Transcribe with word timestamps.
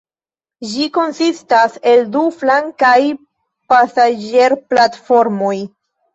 Ĝi 0.69 0.85
konsistas 0.95 1.75
el 1.91 2.01
du 2.15 2.23
flankaj 2.39 2.95
pasaĝerplatformoj. 3.75 5.55